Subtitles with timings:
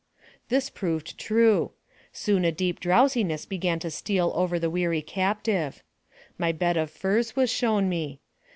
[0.49, 1.73] This proved true.
[2.11, 5.83] Soon a deep drowsiness began to steal over the weary captive.
[6.39, 8.19] My bed of furs was shown me.